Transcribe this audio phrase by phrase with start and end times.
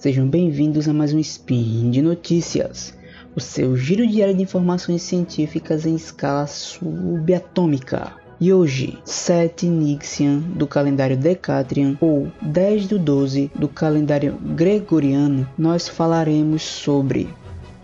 [0.00, 2.96] Sejam bem-vindos a mais um Spin de Notícias,
[3.36, 8.12] o seu giro diário de informações científicas em escala subatômica.
[8.40, 15.86] E hoje, 7 Nixian do calendário Decatrian ou 10 do 12 do calendário Gregoriano, nós
[15.86, 17.28] falaremos sobre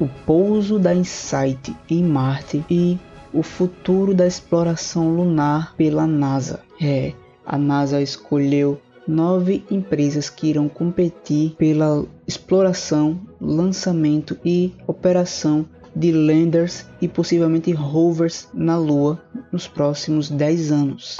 [0.00, 2.98] o pouso da InSight em Marte e
[3.30, 6.60] o futuro da exploração lunar pela NASA.
[6.80, 7.12] É,
[7.44, 16.86] a NASA escolheu nove empresas que irão competir pela exploração, lançamento e operação de landers
[17.00, 21.16] e possivelmente rovers na Lua nos próximos 10 anos.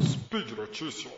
[0.00, 1.12] Speed Notícias.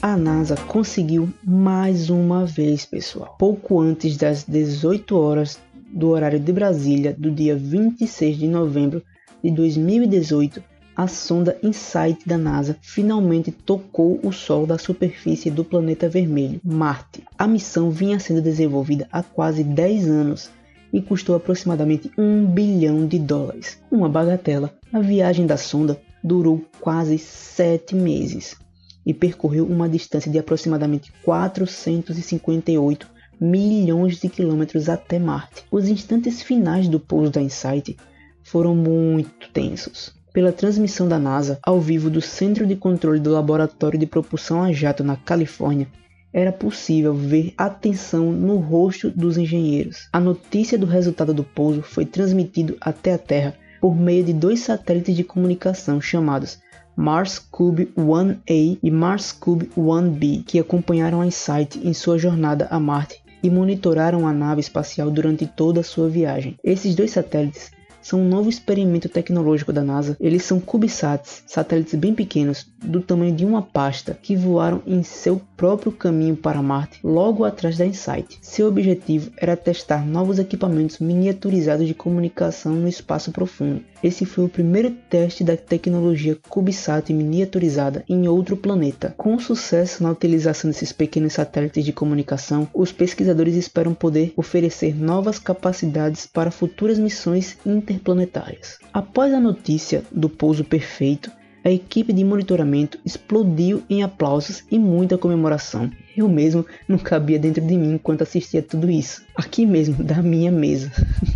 [0.00, 3.36] A NASA conseguiu mais uma vez, pessoal.
[3.38, 5.60] Pouco antes das 18 horas
[5.92, 9.02] do horário de Brasília do dia 26 de novembro
[9.44, 10.62] de 2018,
[10.96, 17.22] a sonda InSight da NASA finalmente tocou o Sol da superfície do planeta vermelho, Marte.
[17.38, 20.50] A missão vinha sendo desenvolvida há quase 10 anos
[20.92, 23.78] e custou aproximadamente 1 bilhão de dólares.
[23.90, 28.56] Uma bagatela, a viagem da sonda durou quase 7 meses
[29.04, 33.11] e percorreu uma distância de aproximadamente 458
[33.42, 35.64] milhões de quilômetros até Marte.
[35.68, 37.96] Os instantes finais do pouso da InSight
[38.44, 40.14] foram muito tensos.
[40.32, 44.72] Pela transmissão da NASA ao vivo do Centro de Controle do Laboratório de Propulsão a
[44.72, 45.88] Jato na Califórnia,
[46.32, 50.08] era possível ver a tensão no rosto dos engenheiros.
[50.12, 54.60] A notícia do resultado do pouso foi transmitido até a Terra por meio de dois
[54.60, 56.60] satélites de comunicação chamados
[56.94, 62.78] Mars Cube 1A e Mars Cube 1B, que acompanharam a InSight em sua jornada a
[62.78, 66.56] Marte e monitoraram a nave espacial durante toda a sua viagem.
[66.62, 67.70] Esses dois satélites
[68.02, 70.16] são um novo experimento tecnológico da NASA.
[70.18, 75.40] Eles são CubeSats, satélites bem pequenos, do tamanho de uma pasta, que voaram em seu
[75.56, 78.38] próprio caminho para Marte, logo atrás da InSight.
[78.42, 83.82] Seu objetivo era testar novos equipamentos miniaturizados de comunicação no espaço profundo.
[84.02, 89.14] Esse foi o primeiro teste da tecnologia CubeSat miniaturizada em outro planeta.
[89.16, 95.38] Com sucesso na utilização desses pequenos satélites de comunicação, os pesquisadores esperam poder oferecer novas
[95.38, 98.78] capacidades para futuras missões interplanetárias.
[98.92, 101.30] Após a notícia do pouso perfeito,
[101.64, 105.88] a equipe de monitoramento explodiu em aplausos e muita comemoração.
[106.16, 110.50] Eu mesmo não cabia dentro de mim enquanto assistia tudo isso, aqui mesmo da minha
[110.50, 110.90] mesa.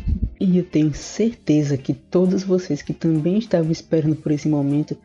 [0.46, 4.96] e eu tenho certeza que todos vocês que também estavam esperando por esse momento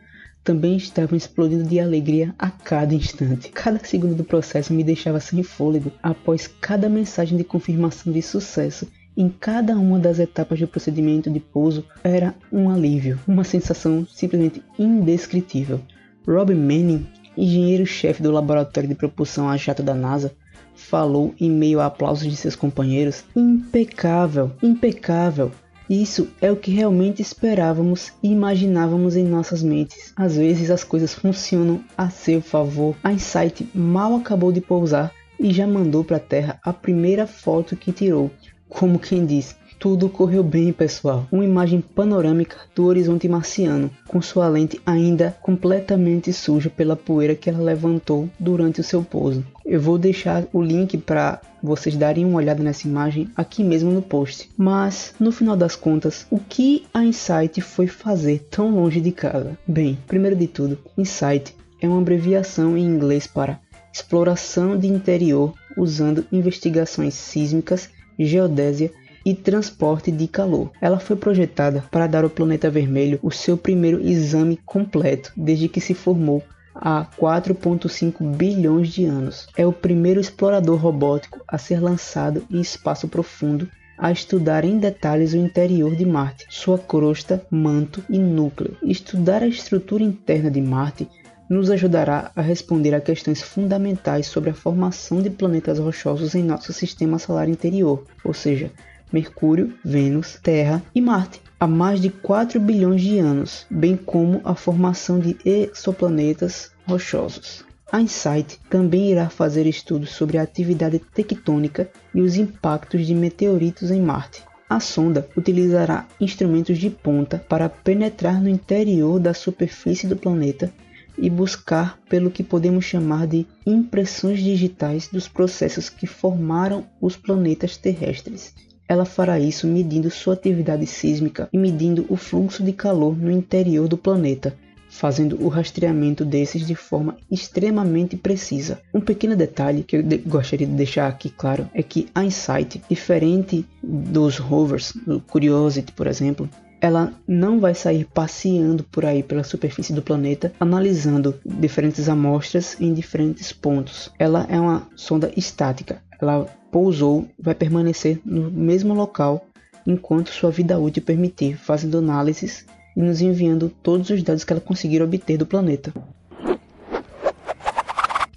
[0.44, 3.50] também estavam explodindo de alegria a cada instante.
[3.50, 8.88] Cada segundo do processo me deixava sem fôlego após cada mensagem de confirmação de sucesso
[9.18, 14.64] em cada uma das etapas do procedimento de pouso era um alívio, uma sensação simplesmente
[14.78, 15.82] indescritível.
[16.28, 20.34] Rob Manning, engenheiro-chefe do laboratório de propulsão a jato da NASA,
[20.76, 25.52] falou em meio a aplausos de seus companheiros: impecável, impecável.
[25.90, 30.14] Isso é o que realmente esperávamos e imaginávamos em nossas mentes.
[30.16, 32.96] Às vezes as coisas funcionam a seu favor.
[33.04, 37.76] A Insight mal acabou de pousar e já mandou para a Terra a primeira foto
[37.76, 38.32] que tirou,
[38.70, 41.28] como quem diz, tudo correu bem, pessoal.
[41.32, 47.50] Uma imagem panorâmica do horizonte marciano, com sua lente ainda completamente suja pela poeira que
[47.50, 49.44] ela levantou durante o seu pouso.
[49.66, 54.04] Eu vou deixar o link para vocês darem uma olhada nessa imagem aqui mesmo no
[54.04, 54.52] post.
[54.56, 59.58] Mas, no final das contas, o que a Insight foi fazer tão longe de casa?
[59.68, 63.60] Bem, primeiro de tudo, Insight é uma abreviação em inglês para
[63.92, 67.90] exploração de interior usando investigações sísmicas
[68.26, 68.92] geodésia
[69.26, 70.72] e transporte de calor.
[70.82, 75.82] Ela foi projetada para dar ao planeta vermelho o seu primeiro exame completo desde que
[75.82, 76.44] se formou
[76.76, 79.48] há 4,5 bilhões de anos.
[79.56, 85.34] É o primeiro explorador robótico a ser lançado em espaço profundo a estudar em detalhes
[85.34, 88.76] o interior de Marte, sua crosta, manto e núcleo.
[88.82, 91.08] Estudar a estrutura interna de Marte
[91.48, 96.74] nos ajudará a responder a questões fundamentais sobre a formação de planetas rochosos em nosso
[96.74, 98.72] sistema solar interior, ou seja,
[99.12, 104.56] Mercúrio, Vênus, Terra e Marte, há mais de 4 bilhões de anos, bem como a
[104.56, 107.66] formação de exoplanetas rochosos.
[107.92, 113.92] A InSight também irá fazer estudos sobre a atividade tectônica e os impactos de meteoritos
[113.92, 114.44] em Marte.
[114.70, 120.72] A sonda utilizará instrumentos de ponta para penetrar no interior da superfície do planeta
[121.18, 127.76] e buscar pelo que podemos chamar de impressões digitais dos processos que formaram os planetas
[127.76, 128.56] terrestres.
[128.92, 133.88] Ela fará isso medindo sua atividade sísmica e medindo o fluxo de calor no interior
[133.88, 134.54] do planeta,
[134.90, 138.82] fazendo o rastreamento desses de forma extremamente precisa.
[138.94, 142.82] Um pequeno detalhe que eu de gostaria de deixar aqui claro é que a InSight,
[142.90, 146.50] diferente dos rovers, do Curiosity, por exemplo,
[146.82, 152.92] ela não vai sair passeando por aí pela superfície do planeta, analisando diferentes amostras em
[152.92, 154.12] diferentes pontos.
[154.18, 156.02] Ela é uma sonda estática.
[156.20, 159.46] Ela pousou, vai permanecer no mesmo local
[159.86, 162.66] enquanto sua vida útil permitir, fazendo análises
[162.98, 165.94] e nos enviando todos os dados que ela conseguir obter do planeta.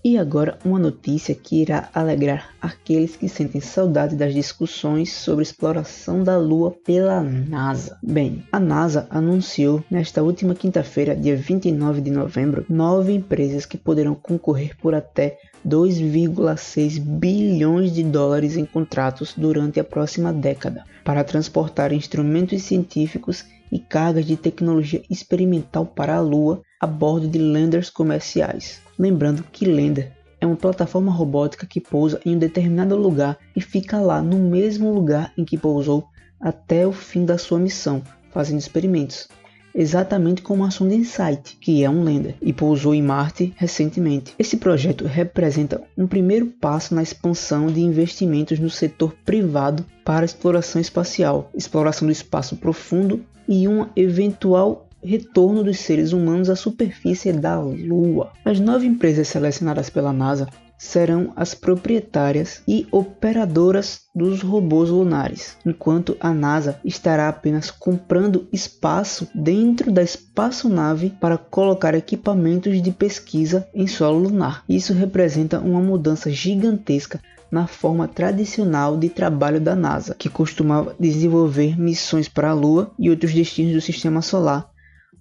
[0.06, 6.22] E agora uma notícia que irá alegrar aqueles que sentem saudade das discussões sobre exploração
[6.22, 7.96] da Lua pela NASA.
[8.02, 14.14] Bem, a NASA anunciou nesta última quinta-feira, dia 29 de novembro, nove empresas que poderão
[14.14, 21.94] concorrer por até 2,6 bilhões de dólares em contratos durante a próxima década para transportar
[21.94, 28.82] instrumentos científicos e cargas de tecnologia experimental para a Lua a bordo de landers comerciais.
[28.98, 33.98] Lembrando que lander é uma plataforma robótica que pousa em um determinado lugar e fica
[33.98, 36.04] lá no mesmo lugar em que pousou
[36.38, 39.28] até o fim da sua missão, fazendo experimentos.
[39.74, 44.34] Exatamente como a sonda InSight, que é um lander e pousou em Marte recentemente.
[44.38, 50.82] Esse projeto representa um primeiro passo na expansão de investimentos no setor privado para exploração
[50.82, 57.60] espacial, exploração do espaço profundo e uma eventual retorno dos seres humanos à superfície da
[57.60, 58.32] Lua.
[58.44, 66.16] As nove empresas selecionadas pela NASA serão as proprietárias e operadoras dos robôs lunares, enquanto
[66.20, 73.86] a NASA estará apenas comprando espaço dentro da espaçonave para colocar equipamentos de pesquisa em
[73.86, 74.64] solo lunar.
[74.68, 77.20] Isso representa uma mudança gigantesca
[77.50, 83.08] na forma tradicional de trabalho da NASA, que costumava desenvolver missões para a Lua e
[83.08, 84.73] outros destinos do sistema solar,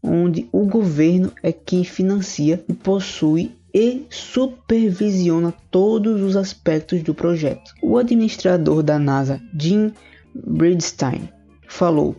[0.04, 7.74] onde o governo é quem financia e possui e supervisiona todos os aspectos do projeto.
[7.82, 9.92] O administrador da NASA, Jim
[10.36, 11.30] Bridenstine,
[11.68, 12.16] falou: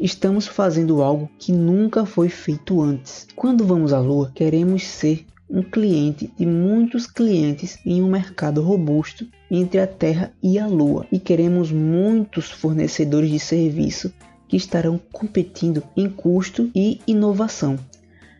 [0.00, 3.28] Estamos fazendo algo que nunca foi feito antes.
[3.36, 9.26] Quando vamos à Lua, queremos ser um cliente de muitos clientes em um mercado robusto
[9.48, 14.12] entre a Terra e a Lua e queremos muitos fornecedores de serviço
[14.48, 17.78] que estarão competindo em custo e inovação.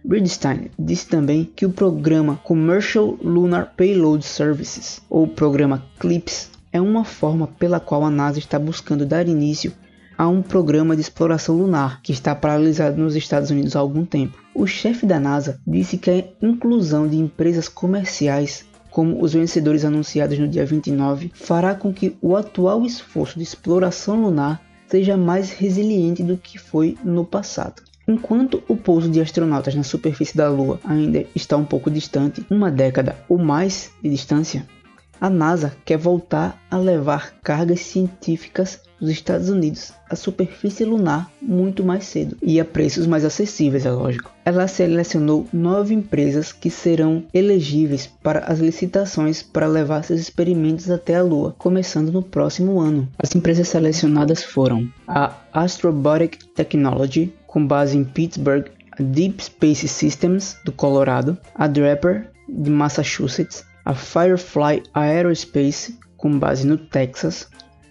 [0.04, 7.04] Bridgestein disse também que o programa Commercial Lunar Payload Services, ou programa CLIPS, é uma
[7.04, 9.72] forma pela qual a NASA está buscando dar início
[10.16, 14.38] a um programa de exploração lunar que está paralisado nos Estados Unidos há algum tempo.
[14.54, 20.38] O chefe da NASA disse que a inclusão de empresas comerciais como os vencedores anunciados
[20.38, 26.22] no dia 29 fará com que o atual esforço de exploração lunar seja mais resiliente
[26.22, 27.82] do que foi no passado.
[28.08, 32.70] Enquanto o pouso de astronautas na superfície da Lua ainda está um pouco distante, uma
[32.70, 34.64] década ou mais de distância,
[35.20, 41.84] a NASA quer voltar a levar cargas científicas dos Estados Unidos à superfície lunar muito
[41.84, 44.32] mais cedo e a preços mais acessíveis, é lógico.
[44.44, 51.16] Ela selecionou nove empresas que serão elegíveis para as licitações para levar seus experimentos até
[51.16, 53.08] a Lua, começando no próximo ano.
[53.18, 60.56] As empresas selecionadas foram a Astrobotic Technology, com base em Pittsburgh, a Deep Space Systems,
[60.64, 67.48] do Colorado, a Draper, de Massachusetts, a Firefly Aerospace, com base no Texas,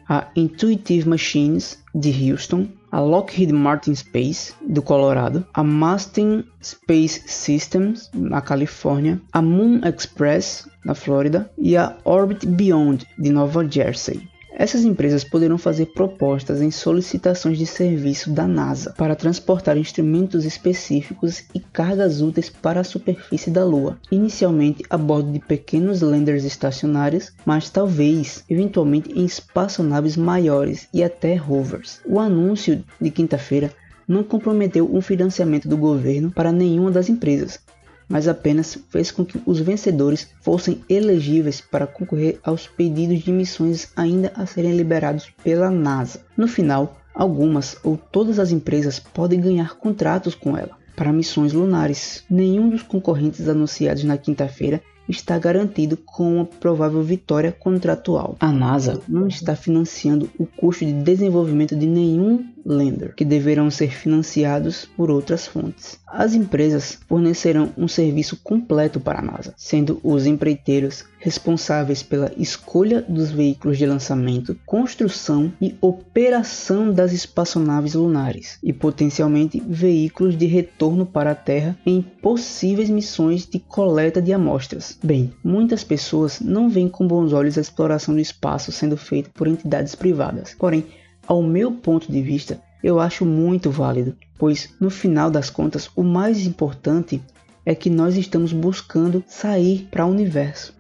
[0.10, 8.10] a Intuitive Machines, de Houston, a Lockheed Martin Space, do Colorado, a Mustang Space Systems,
[8.14, 14.30] na Califórnia, a Moon Express, na Flórida, e a Orbit Beyond, de Nova Jersey.
[14.58, 21.44] Essas empresas poderão fazer propostas em solicitações de serviço da NASA para transportar instrumentos específicos
[21.54, 27.34] e cargas úteis para a superfície da Lua, inicialmente a bordo de pequenos landers estacionários,
[27.46, 32.00] mas talvez, eventualmente, em espaçonaves maiores e até rovers.
[32.06, 33.74] O anúncio de quinta-feira
[34.08, 37.60] não comprometeu um financiamento do governo para nenhuma das empresas,
[38.08, 43.92] mas apenas fez com que os vencedores fossem elegíveis para concorrer aos pedidos de missões
[43.96, 46.22] ainda a serem liberados pela NASA.
[46.38, 52.24] No final, algumas ou todas as empresas podem ganhar contratos com ela para missões lunares.
[52.30, 58.36] Nenhum dos concorrentes anunciados na quinta-feira está garantido com uma provável vitória contratual.
[58.40, 63.92] A NASA não está financiando o custo de desenvolvimento de nenhum Lender, que deverão ser
[63.92, 66.00] financiados por outras fontes.
[66.08, 73.04] As empresas fornecerão um serviço completo para a NASA, sendo os empreiteiros responsáveis pela escolha
[73.04, 81.06] dos veículos de lançamento, construção e operação das espaçonaves lunares e potencialmente veículos de retorno
[81.06, 84.95] para a Terra em possíveis missões de coleta de amostras.
[85.04, 89.48] Bem, muitas pessoas não veem com bons olhos a exploração do espaço sendo feita por
[89.48, 90.56] entidades privadas.
[90.58, 90.86] Porém,
[91.28, 96.04] ao meu ponto de vista, eu acho muito válido, pois no final das contas o
[96.04, 97.22] mais importante
[97.66, 100.74] é que nós estamos buscando sair para o universo.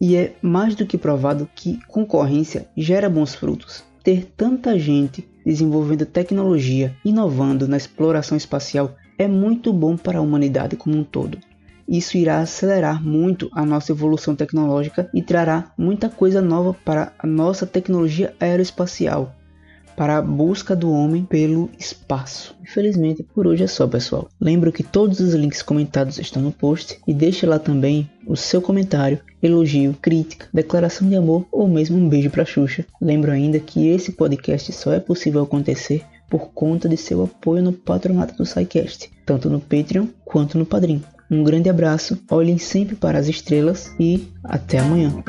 [0.00, 3.84] E é mais do que provado que concorrência gera bons frutos.
[4.02, 10.76] Ter tanta gente desenvolvendo tecnologia, inovando na exploração espacial é muito bom para a humanidade
[10.76, 11.38] como um todo.
[11.88, 17.26] Isso irá acelerar muito a nossa evolução tecnológica e trará muita coisa nova para a
[17.26, 19.34] nossa tecnologia aeroespacial,
[19.96, 22.54] para a busca do homem pelo espaço.
[22.62, 24.28] Infelizmente, por hoje é só, pessoal.
[24.40, 28.60] Lembro que todos os links comentados estão no post e deixe lá também o seu
[28.60, 32.84] comentário, elogio, crítica, declaração de amor ou mesmo um beijo para Xuxa.
[33.00, 37.72] Lembro ainda que esse podcast só é possível acontecer por conta de seu apoio no
[37.72, 41.02] patronato do SciCast, tanto no Patreon quanto no Padrim.
[41.30, 45.22] Um grande abraço, olhem sempre para as estrelas e até amanhã.